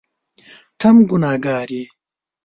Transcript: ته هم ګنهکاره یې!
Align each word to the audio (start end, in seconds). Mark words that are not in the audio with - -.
ته 0.79 0.87
هم 0.91 0.97
ګنهکاره 1.09 1.69
یې! 1.83 1.83